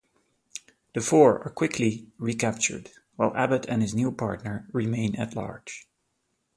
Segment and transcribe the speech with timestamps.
[0.95, 5.87] The four are quickly recaptured, while Abbott and his new partner remain at large.